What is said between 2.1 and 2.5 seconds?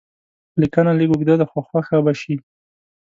شي.